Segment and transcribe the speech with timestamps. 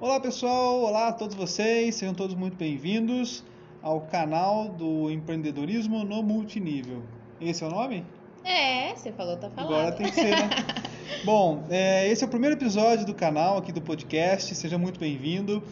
[0.00, 3.44] Olá pessoal, olá a todos vocês, sejam todos muito bem-vindos
[3.82, 7.02] ao canal do empreendedorismo no multinível.
[7.38, 8.06] Esse é o nome?
[8.42, 9.74] É, você falou, tá falando.
[9.74, 10.48] Agora tem que ser, né?
[11.22, 15.62] Bom, é, esse é o primeiro episódio do canal aqui do podcast, seja muito bem-vindo.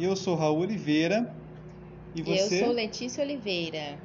[0.00, 1.32] Eu sou Raul Oliveira
[2.12, 2.62] e você?
[2.62, 4.00] Eu sou Letícia Oliveira.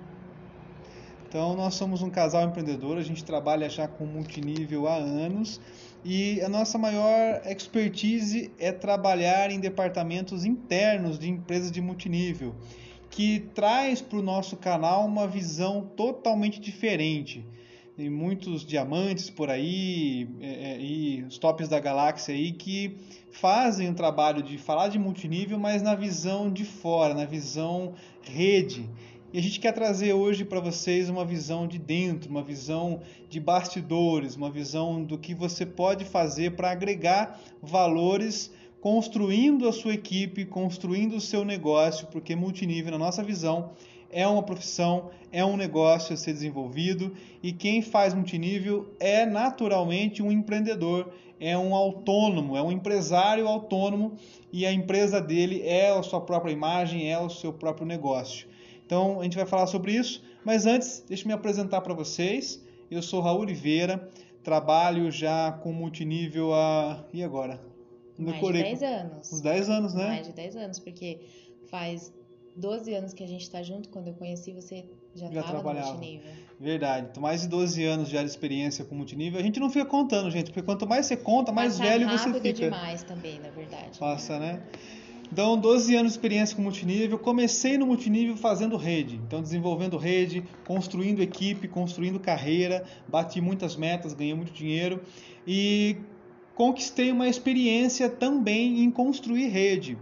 [1.27, 5.59] Então, nós somos um casal empreendedor, a gente trabalha já com multinível há anos
[6.03, 12.55] e a nossa maior expertise é trabalhar em departamentos internos de empresas de multinível,
[13.09, 17.45] que traz para o nosso canal uma visão totalmente diferente.
[17.95, 22.97] Tem muitos diamantes por aí é, é, e os tops da galáxia aí que
[23.31, 27.93] fazem o trabalho de falar de multinível, mas na visão de fora, na visão
[28.23, 28.89] rede.
[29.33, 32.99] E a gente quer trazer hoje para vocês uma visão de dentro, uma visão
[33.29, 39.93] de bastidores, uma visão do que você pode fazer para agregar valores construindo a sua
[39.93, 43.71] equipe, construindo o seu negócio, porque multinível, na nossa visão,
[44.11, 50.21] é uma profissão, é um negócio a ser desenvolvido e quem faz multinível é naturalmente
[50.21, 51.09] um empreendedor,
[51.39, 54.11] é um autônomo, é um empresário autônomo
[54.51, 58.50] e a empresa dele é a sua própria imagem, é o seu próprio negócio.
[58.91, 62.61] Então a gente vai falar sobre isso, mas antes, deixe me apresentar para vocês.
[62.91, 64.09] Eu sou Raul Oliveira,
[64.43, 67.01] trabalho já com multinível há.
[67.13, 67.57] E agora?
[68.17, 69.31] Mais de 10 anos.
[69.31, 70.07] Uns 10 anos, né?
[70.07, 71.21] Mais de 10 anos, porque
[71.69, 72.13] faz
[72.57, 73.87] 12 anos que a gente está junto.
[73.87, 74.83] Quando eu conheci você,
[75.15, 76.29] já estava no multinível.
[76.59, 77.07] Verdade.
[77.11, 79.39] Então, mais de 12 anos já de experiência com multinível.
[79.39, 82.27] A gente não fica contando, gente, porque quanto mais você conta, mais Passa velho você
[82.27, 82.59] rápido fica.
[82.65, 83.97] demais também, na verdade.
[83.97, 84.61] Passa, né?
[85.31, 87.17] Então, 12 anos de experiência com multinível.
[87.17, 89.15] Comecei no multinível fazendo rede.
[89.15, 92.83] Então, desenvolvendo rede, construindo equipe, construindo carreira.
[93.07, 95.01] Bati muitas metas, ganhei muito dinheiro.
[95.47, 95.95] E
[96.53, 99.97] conquistei uma experiência também em construir rede.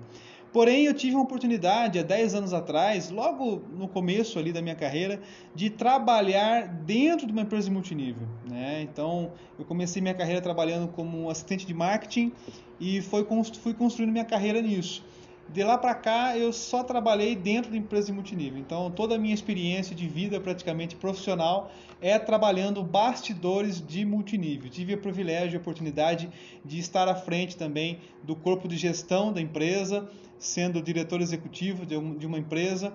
[0.52, 4.74] Porém, eu tive uma oportunidade há 10 anos atrás, logo no começo ali da minha
[4.74, 5.22] carreira,
[5.54, 8.28] de trabalhar dentro de uma empresa multinível.
[8.50, 8.82] Né?
[8.82, 12.32] Então, eu comecei minha carreira trabalhando como assistente de marketing
[12.80, 13.28] e foi,
[13.62, 15.04] fui construindo minha carreira nisso.
[15.52, 18.60] De lá para cá, eu só trabalhei dentro de empresa de multinível.
[18.60, 24.70] Então, toda a minha experiência de vida praticamente profissional é trabalhando bastidores de multinível.
[24.70, 26.30] Tive o privilégio e a oportunidade
[26.64, 32.28] de estar à frente também do corpo de gestão da empresa, sendo diretor executivo de
[32.28, 32.94] uma empresa.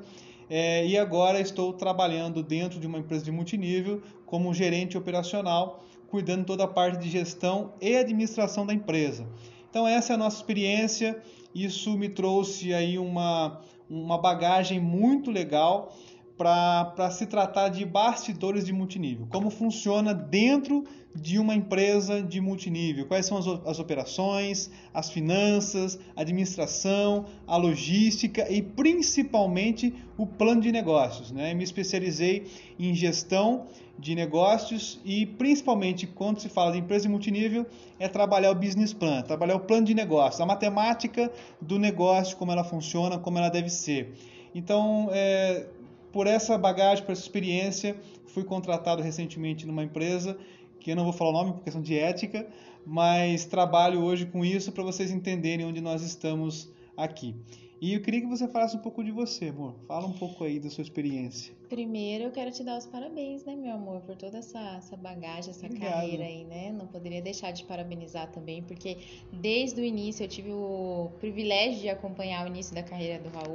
[0.49, 6.45] É, e agora estou trabalhando dentro de uma empresa de multinível como gerente operacional, cuidando
[6.45, 9.27] toda a parte de gestão e administração da empresa.
[9.75, 11.21] Então essa é a nossa experiência.
[11.53, 15.93] Isso me trouxe aí uma, uma bagagem muito legal
[16.37, 19.27] para se tratar de bastidores de multinível.
[19.31, 20.85] Como funciona dentro
[21.15, 23.07] de uma empresa de multinível?
[23.07, 30.61] Quais são as, as operações, as finanças, a administração, a logística e principalmente o plano
[30.61, 31.31] de negócios.
[31.31, 31.55] Né?
[31.55, 32.47] Me especializei
[32.81, 33.67] em gestão
[33.97, 37.65] de negócios e principalmente quando se fala de empresa multinível
[38.01, 41.31] é trabalhar o business plan, trabalhar o plano de negócio, a matemática
[41.61, 44.13] do negócio, como ela funciona, como ela deve ser.
[44.53, 45.67] Então, é,
[46.15, 47.97] por essa bagagem, por essa experiência,
[48.29, 50.39] fui contratado recentemente numa empresa
[50.79, 52.47] que eu não vou falar o nome por questão de ética,
[52.87, 57.35] mas trabalho hoje com isso para vocês entenderem onde nós estamos aqui.
[57.81, 59.75] E eu queria que você falasse um pouco de você, amor.
[59.87, 61.53] Fala um pouco aí da sua experiência.
[61.69, 65.51] Primeiro, eu quero te dar os parabéns, né, meu amor, por toda essa, essa bagagem,
[65.51, 65.93] essa Obrigado.
[65.93, 66.71] carreira aí, né?
[66.71, 68.99] Não poderia deixar de parabenizar também, porque
[69.33, 73.55] desde o início eu tive o privilégio de acompanhar o início da carreira do Raul.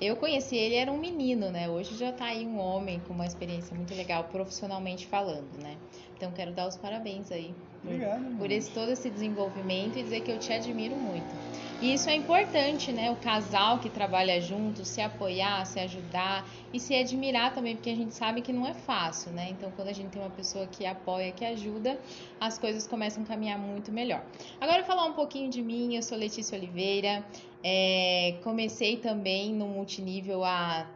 [0.00, 1.68] Eu conheci ele, era um menino, né?
[1.68, 5.76] Hoje já tá aí um homem com uma experiência muito legal, profissionalmente falando, né?
[6.16, 10.22] Então, quero dar os parabéns aí por, Obrigado, por esse, todo esse desenvolvimento e dizer
[10.22, 11.34] que eu te admiro muito.
[11.82, 13.10] E isso é importante, né?
[13.10, 17.96] O casal que trabalha junto, se apoiar, se ajudar e se admirar também, porque a
[17.96, 19.48] gente sabe que não é fácil, né?
[19.50, 21.98] Então, quando a gente tem uma pessoa que apoia, que ajuda,
[22.38, 24.22] as coisas começam a caminhar muito melhor.
[24.60, 27.24] Agora, falar um pouquinho de mim, eu sou Letícia Oliveira,
[27.64, 30.86] é, comecei também no multinível há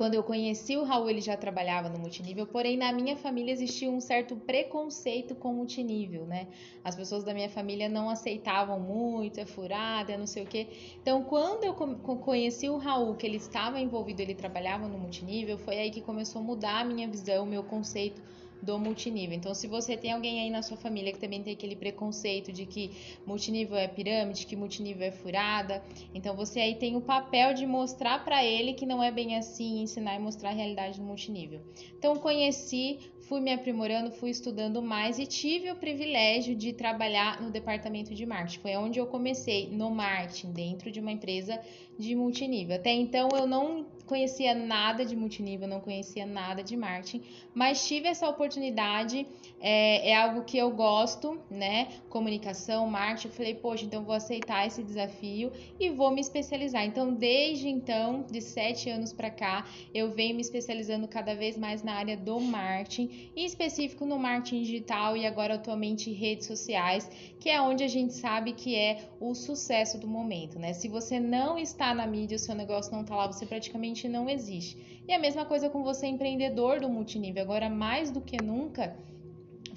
[0.00, 3.90] quando eu conheci o Raul, ele já trabalhava no multinível, porém na minha família existia
[3.90, 6.46] um certo preconceito com multinível, né?
[6.82, 10.68] As pessoas da minha família não aceitavam muito, é furada, é não sei o quê.
[11.02, 15.78] Então, quando eu conheci o Raul, que ele estava envolvido, ele trabalhava no multinível, foi
[15.78, 18.22] aí que começou a mudar a minha visão, o meu conceito
[18.62, 19.36] do multinível.
[19.36, 22.66] Então, se você tem alguém aí na sua família que também tem aquele preconceito de
[22.66, 22.90] que
[23.26, 25.82] multinível é pirâmide, que multinível é furada,
[26.14, 29.82] então você aí tem o papel de mostrar para ele que não é bem assim,
[29.82, 31.60] ensinar e mostrar a realidade do multinível.
[31.98, 37.50] Então, conheci, fui me aprimorando, fui estudando mais e tive o privilégio de trabalhar no
[37.50, 38.58] departamento de marketing.
[38.60, 41.60] Foi onde eu comecei no marketing, dentro de uma empresa
[42.00, 42.76] de multinível.
[42.76, 47.22] Até então eu não conhecia nada de multinível, não conhecia nada de marketing,
[47.54, 49.24] mas tive essa oportunidade,
[49.60, 51.86] é, é algo que eu gosto, né?
[52.08, 53.28] Comunicação, marketing.
[53.28, 56.84] Eu falei, poxa, então vou aceitar esse desafio e vou me especializar.
[56.84, 59.64] Então, desde então, de sete anos para cá,
[59.94, 64.62] eu venho me especializando cada vez mais na área do marketing, em específico no marketing
[64.62, 67.08] digital e agora atualmente redes sociais,
[67.38, 70.72] que é onde a gente sabe que é o sucesso do momento, né?
[70.72, 74.28] Se você não está na mídia, o seu negócio não está lá, você praticamente não
[74.28, 75.02] existe.
[75.06, 77.42] E a mesma coisa com você empreendedor do multinível.
[77.42, 78.96] Agora, mais do que nunca,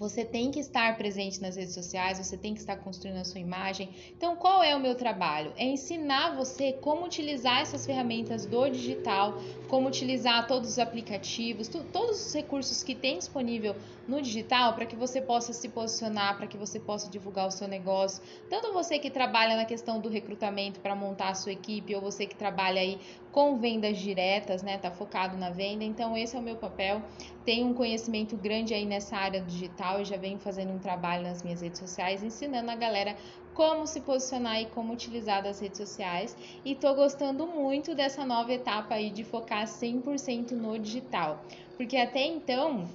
[0.03, 3.39] você tem que estar presente nas redes sociais, você tem que estar construindo a sua
[3.39, 3.89] imagem.
[4.17, 5.53] Então, qual é o meu trabalho?
[5.55, 12.27] É ensinar você como utilizar essas ferramentas do digital, como utilizar todos os aplicativos, todos
[12.27, 16.57] os recursos que tem disponível no digital para que você possa se posicionar, para que
[16.57, 18.21] você possa divulgar o seu negócio.
[18.49, 22.25] Tanto você que trabalha na questão do recrutamento para montar a sua equipe, ou você
[22.25, 22.99] que trabalha aí
[23.31, 24.77] com vendas diretas, né?
[24.77, 25.83] Tá focado na venda.
[25.83, 27.01] Então, esse é o meu papel.
[27.45, 31.43] Tenho um conhecimento grande aí nessa área digital e já venho fazendo um trabalho nas
[31.43, 33.17] minhas redes sociais, ensinando a galera
[33.53, 36.35] como se posicionar e como utilizar as redes sociais.
[36.63, 41.45] E tô gostando muito dessa nova etapa aí de focar 100% no digital.
[41.77, 42.89] Porque até então,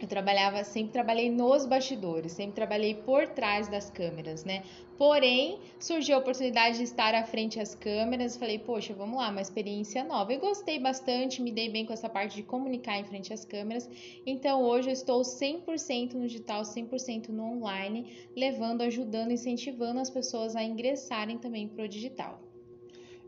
[0.00, 4.64] eu trabalhava, sempre trabalhei nos bastidores, sempre trabalhei por trás das câmeras, né?
[4.98, 9.40] Porém, surgiu a oportunidade de estar à frente das câmeras, falei, poxa, vamos lá, uma
[9.40, 10.32] experiência nova.
[10.32, 13.88] E gostei bastante, me dei bem com essa parte de comunicar em frente às câmeras.
[14.26, 18.06] Então, hoje eu estou 100% no digital, 100% no online,
[18.36, 22.40] levando, ajudando, incentivando as pessoas a ingressarem também para o digital.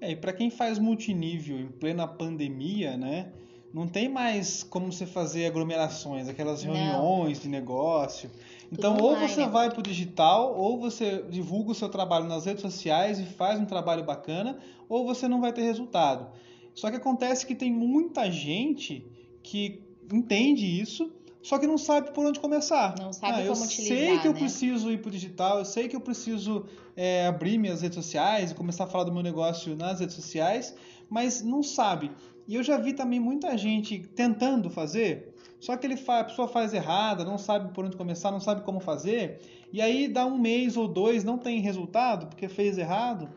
[0.01, 3.33] É, e para quem faz multinível em plena pandemia, né?
[3.76, 7.43] Não tem mais como você fazer aglomerações, aquelas reuniões não.
[7.43, 8.31] de negócio.
[8.73, 12.62] Então, ou você vai para o digital, ou você divulga o seu trabalho nas redes
[12.62, 14.58] sociais e faz um trabalho bacana,
[14.88, 16.26] ou você não vai ter resultado.
[16.75, 19.06] Só que acontece que tem muita gente
[19.43, 21.12] que entende isso,
[21.43, 22.94] só que não sabe por onde começar.
[22.99, 23.99] Não sabe ah, como utilizar.
[23.99, 24.38] Eu sei que eu né?
[24.38, 26.64] preciso ir para o digital, eu sei que eu preciso
[26.96, 30.75] é, abrir minhas redes sociais e começar a falar do meu negócio nas redes sociais,
[31.11, 32.11] mas não sabe.
[32.46, 36.72] E eu já vi também muita gente tentando fazer, só que ele a pessoa faz
[36.72, 39.40] errada, não sabe por onde começar, não sabe como fazer,
[39.72, 43.28] e aí dá um mês ou dois, não tem resultado porque fez errado.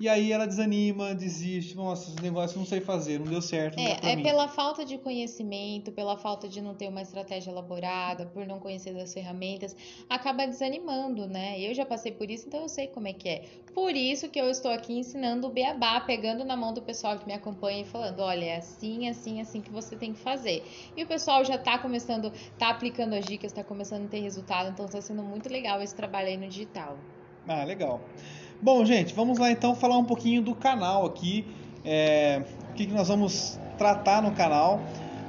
[0.00, 3.76] E aí ela desanima, desiste, nossa, esse negócio não sei fazer, não deu certo.
[3.76, 8.24] Não é, é pela falta de conhecimento, pela falta de não ter uma estratégia elaborada,
[8.26, 9.74] por não conhecer das ferramentas,
[10.08, 11.60] acaba desanimando, né?
[11.60, 13.44] Eu já passei por isso, então eu sei como é que é.
[13.74, 17.26] Por isso que eu estou aqui ensinando o beabá, pegando na mão do pessoal que
[17.26, 20.62] me acompanha e falando, olha, é assim, assim, assim que você tem que fazer.
[20.96, 24.70] E o pessoal já está começando, está aplicando as dicas, está começando a ter resultado,
[24.70, 26.96] então está sendo muito legal esse trabalho aí no digital.
[27.48, 28.00] Ah, legal.
[28.60, 31.46] Bom, gente, vamos lá então falar um pouquinho do canal aqui.
[31.84, 34.80] É, o que, nós vamos tratar no canal.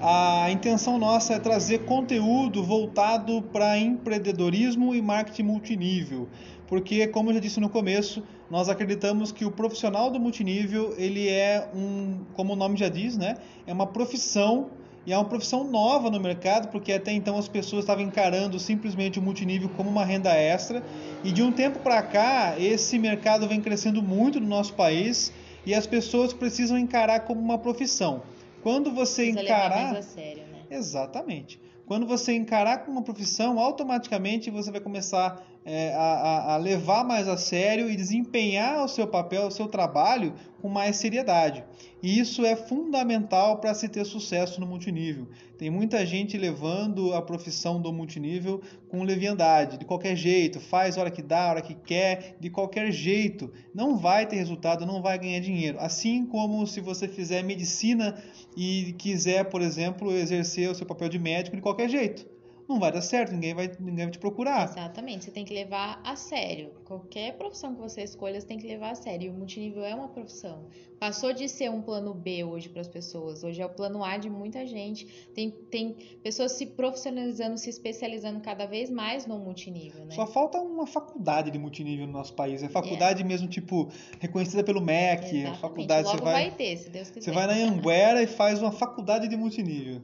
[0.02, 6.28] A intenção nossa é trazer conteúdo voltado para empreendedorismo e marketing multinível,
[6.68, 11.28] porque, como eu já disse no começo, nós acreditamos que o profissional do multinível ele
[11.28, 13.36] é um, como o nome já diz, né,
[13.68, 14.72] é uma profissão
[15.10, 19.18] e é uma profissão nova no mercado, porque até então as pessoas estavam encarando simplesmente
[19.18, 20.84] o multinível como uma renda extra.
[21.24, 25.34] E de um tempo para cá, esse mercado vem crescendo muito no nosso país
[25.66, 28.22] e as pessoas precisam encarar como uma profissão.
[28.62, 29.94] Quando você Precisa encarar.
[29.94, 30.60] Mais a sério, né?
[30.70, 31.60] Exatamente.
[31.88, 37.28] Quando você encarar como uma profissão, automaticamente você vai começar é, a, a, levar mais
[37.28, 41.64] a sério e desempenhar o seu papel, o seu trabalho com mais seriedade.
[42.02, 45.28] E isso é fundamental para se ter sucesso no multinível.
[45.58, 51.12] Tem muita gente levando a profissão do multinível com leviandade, de qualquer jeito, faz hora
[51.12, 53.52] que dá, hora que quer, de qualquer jeito.
[53.74, 55.78] Não vai ter resultado, não vai ganhar dinheiro.
[55.80, 58.18] Assim como se você fizer medicina
[58.56, 62.39] e quiser, por exemplo, exercer o seu papel de médico de qualquer jeito
[62.70, 64.70] não vai dar certo, ninguém vai, ninguém vai te procurar.
[64.70, 66.72] Exatamente, você tem que levar a sério.
[66.86, 69.26] Qualquer profissão que você escolha, você tem que levar a sério.
[69.26, 70.66] E o multinível é uma profissão.
[71.00, 74.18] Passou de ser um plano B hoje para as pessoas, hoje é o plano A
[74.18, 75.08] de muita gente.
[75.34, 80.14] Tem, tem pessoas se profissionalizando, se especializando cada vez mais no multinível, né?
[80.14, 82.62] Só falta uma faculdade de multinível no nosso país.
[82.62, 83.26] É faculdade é.
[83.26, 85.38] mesmo, tipo, reconhecida pelo MEC.
[85.38, 85.60] Exatamente.
[85.60, 87.22] Faculdade, Logo você vai, vai ter, se Deus quiser.
[87.22, 90.02] Você vai na Anguera e faz uma faculdade de multinível.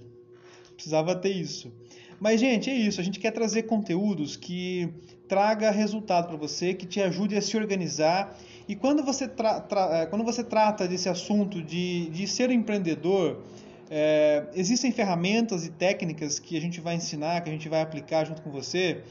[0.75, 1.71] Precisava ter isso.
[2.19, 3.01] Mas, gente, é isso.
[3.01, 4.89] A gente quer trazer conteúdos que
[5.27, 8.37] traga resultado para você, que te ajude a se organizar.
[8.67, 13.41] E quando você, tra tra é, quando você trata desse assunto de, de ser empreendedor,
[13.89, 18.25] é, existem ferramentas e técnicas que a gente vai ensinar, que a gente vai aplicar
[18.25, 19.01] junto com você,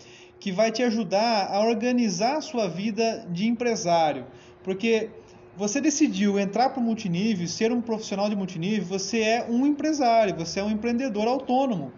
[0.40, 4.26] que vai te ajudar a organizar a sua vida de empresário.
[4.62, 5.10] Porque
[5.56, 10.34] você decidiu entrar para o multinível, ser um profissional de multinível, você é um empresário,
[10.34, 11.92] você é um empreendedor autônomo.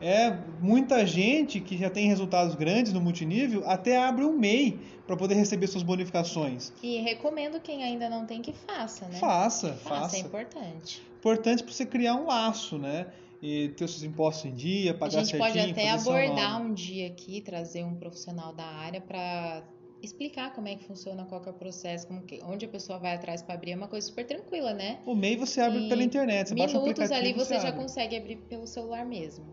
[0.00, 5.16] É muita gente que já tem resultados grandes no multinível até abre um MEI para
[5.16, 6.72] poder receber suas bonificações.
[6.82, 9.18] E recomendo quem ainda não tem que faça, né?
[9.18, 10.00] Faça, faça.
[10.02, 10.16] faça.
[10.16, 11.02] é importante.
[11.18, 13.06] Importante para você criar um laço, né?
[13.42, 15.42] E ter seus impostos em dia, pagar certinho.
[15.42, 19.62] A gente certinho, pode até abordar um dia aqui, trazer um profissional da área para
[20.02, 23.14] explicar como é que funciona, qual que é o processo, que, onde a pessoa vai
[23.14, 24.98] atrás para abrir, é uma coisa super tranquila, né?
[25.04, 27.60] O MEI você abre e pela internet, você minutos baixa o aplicativo, ali você, você
[27.60, 29.44] já consegue abrir pelo celular mesmo.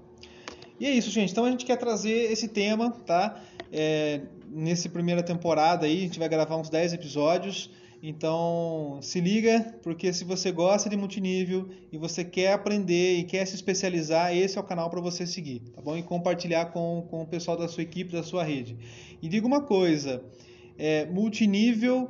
[0.80, 1.32] E é isso, gente.
[1.32, 3.42] Então a gente quer trazer esse tema, tá?
[3.72, 7.70] É, nesse primeira temporada aí, a gente vai gravar uns 10 episódios.
[8.04, 13.46] Então se liga, porque se você gosta de multinível e você quer aprender e quer
[13.48, 15.98] se especializar, esse é o canal para você seguir, tá bom?
[15.98, 18.78] E compartilhar com, com o pessoal da sua equipe, da sua rede.
[19.22, 20.24] E diga uma coisa,
[20.78, 22.10] é, multinível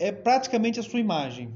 [0.00, 1.50] é praticamente a sua imagem,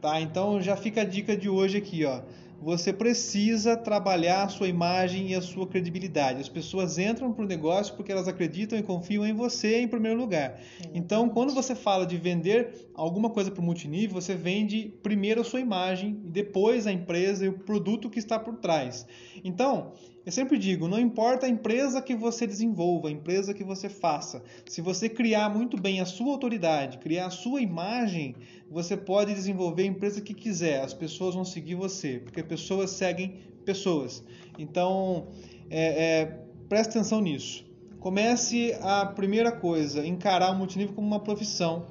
[0.00, 0.20] tá?
[0.20, 2.20] Então já fica a dica de hoje aqui, ó
[2.62, 6.40] você precisa trabalhar a sua imagem e a sua credibilidade.
[6.40, 10.18] As pessoas entram para o negócio porque elas acreditam e confiam em você em primeiro
[10.18, 10.60] lugar.
[10.94, 15.44] Então, quando você fala de vender alguma coisa para o multinível, você vende primeiro a
[15.44, 19.06] sua imagem e depois a empresa e o produto que está por trás.
[19.42, 19.92] Então,
[20.24, 24.42] eu sempre digo, não importa a empresa que você desenvolva, a empresa que você faça,
[24.66, 28.36] se você criar muito bem a sua autoridade, criar a sua imagem,
[28.70, 33.34] você pode desenvolver a empresa que quiser, as pessoas vão seguir você, porque pessoas seguem
[33.64, 34.22] pessoas.
[34.56, 35.26] Então,
[35.68, 36.38] é, é,
[36.68, 37.64] preste atenção nisso.
[37.98, 41.86] Comece a primeira coisa, encarar o multinível como uma profissão.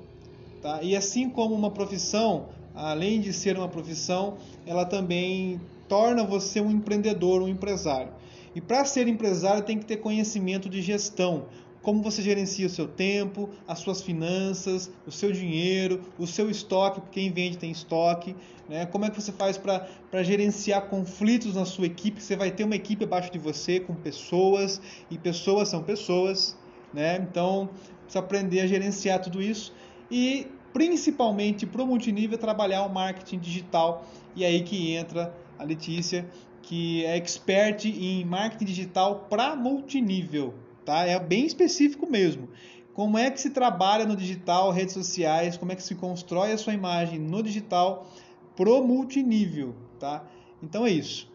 [0.62, 0.82] Tá?
[0.82, 6.72] E assim como uma profissão, além de ser uma profissão, ela também torna você um
[6.72, 8.21] empreendedor, um empresário.
[8.54, 11.48] E para ser empresário tem que ter conhecimento de gestão,
[11.82, 17.02] como você gerencia o seu tempo, as suas finanças, o seu dinheiro, o seu estoque,
[17.02, 18.36] porque quem vende tem estoque,
[18.70, 18.86] né?
[18.86, 22.76] como é que você faz para gerenciar conflitos na sua equipe, você vai ter uma
[22.76, 24.80] equipe abaixo de você com pessoas,
[25.10, 26.58] e pessoas são pessoas,
[26.94, 27.18] né?
[27.18, 27.70] então
[28.04, 29.74] precisa aprender a gerenciar tudo isso,
[30.10, 34.06] e principalmente para o multinível trabalhar o marketing digital,
[34.36, 36.30] e aí que entra a Letícia,
[36.64, 40.54] que é expert em marketing digital para multinível,
[40.86, 41.06] tá?
[41.06, 42.50] É bem específico mesmo.
[42.94, 46.58] Como é que se trabalha no digital, redes sociais, como é que se constrói a
[46.58, 48.08] sua imagem no digital
[48.56, 50.26] pro multinível, tá?
[50.62, 51.32] Então é isso.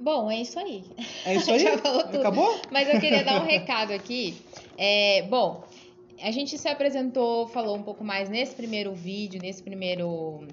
[0.00, 0.84] Bom, é isso aí.
[1.26, 1.66] É isso aí?
[2.18, 2.58] Acabou?
[2.70, 4.34] Mas eu queria dar um recado aqui.
[4.78, 5.62] É, bom,
[6.22, 10.46] a gente se apresentou, falou um pouco mais nesse primeiro vídeo, nesse primeiro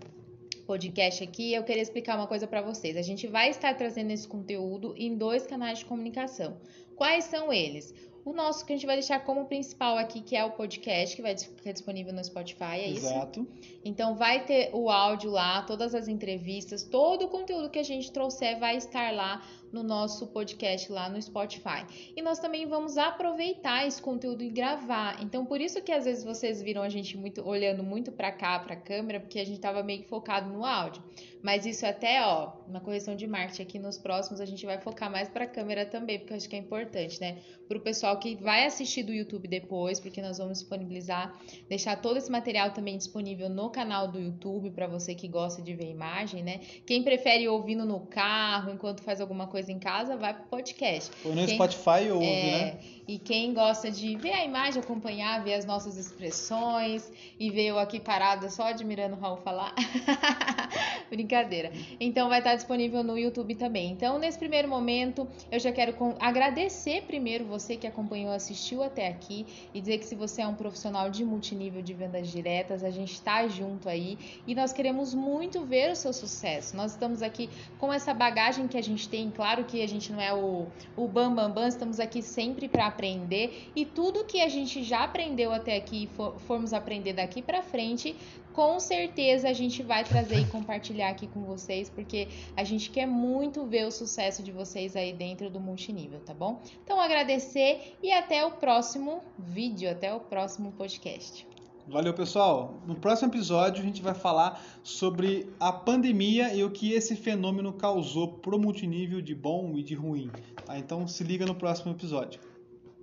[0.68, 2.98] podcast aqui, eu queria explicar uma coisa para vocês.
[2.98, 6.60] A gente vai estar trazendo esse conteúdo em dois canais de comunicação.
[6.94, 7.94] Quais são eles?
[8.28, 11.22] O nosso que a gente vai deixar como principal aqui, que é o podcast, que
[11.22, 13.08] vai ficar disponível no Spotify, é isso?
[13.08, 13.48] Exato.
[13.86, 18.12] Então vai ter o áudio lá, todas as entrevistas, todo o conteúdo que a gente
[18.12, 19.42] trouxer vai estar lá
[19.72, 21.86] no nosso podcast lá no Spotify.
[22.18, 25.24] E nós também vamos aproveitar esse conteúdo e gravar.
[25.24, 28.60] Então por isso que às vezes vocês viram a gente muito olhando muito para cá,
[28.60, 31.02] para a câmera, porque a gente tava meio que focado no áudio.
[31.42, 35.10] Mas isso até, ó, uma correção de marketing aqui nos próximos a gente vai focar
[35.12, 37.38] mais para a câmera também, porque eu acho que é importante, né?
[37.68, 41.34] Para o pessoal que vai assistir do YouTube depois, porque nós vamos disponibilizar,
[41.70, 45.74] deixar todo esse material também disponível no canal do YouTube para você que gosta de
[45.76, 46.60] ver imagem, né?
[46.86, 51.12] Quem prefere ouvindo no carro, enquanto faz alguma coisa em casa, vai pro podcast.
[51.24, 52.80] Ou no Quem- Spotify ouve, é, né?
[53.08, 57.80] E quem gosta de ver a imagem, acompanhar, ver as nossas expressões e ver eu
[57.80, 59.74] aqui parada só admirando o Raul falar.
[61.10, 61.72] Brincadeira.
[62.00, 63.92] Então vai estar disponível no YouTube também.
[63.92, 69.46] Então, nesse primeiro momento, eu já quero agradecer primeiro você que acompanhou, assistiu até aqui
[69.74, 73.14] e dizer que se você é um profissional de multinível de vendas diretas, a gente
[73.14, 76.76] está junto aí e nós queremos muito ver o seu sucesso.
[76.76, 80.22] Nós estamos aqui com essa bagagem que a gente tem, claro que a gente não
[80.22, 84.50] é o, o bam bam bam, estamos aqui sempre para aprender e tudo que a
[84.50, 88.16] gente já aprendeu até aqui e for, formos aprender daqui para frente,
[88.54, 90.46] com certeza a gente vai trazer e
[90.98, 95.14] compartilhar aqui com vocês, porque a gente quer muito ver o sucesso de vocês aí
[95.14, 96.62] dentro do multinível, tá bom?
[96.84, 101.46] Então agradecer e até o próximo vídeo, até o próximo podcast.
[101.88, 102.82] Valeu, pessoal.
[102.86, 107.72] No próximo episódio a gente vai falar sobre a pandemia e o que esse fenômeno
[107.72, 110.30] causou pro multinível de bom e de ruim.
[110.66, 110.78] Tá?
[110.78, 112.42] Então se liga no próximo episódio.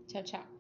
[0.07, 0.54] Tchau, tchau.